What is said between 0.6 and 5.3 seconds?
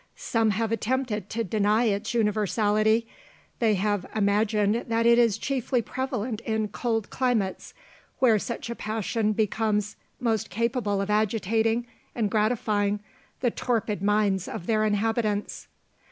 attempted to deny its universality; they have imagined that it